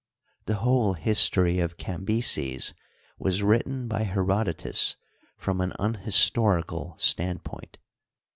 [0.47, 2.73] The whole history of Cambyses
[3.19, 4.95] was written by He^ rodotus
[5.37, 7.77] from an unhistprical standpoint.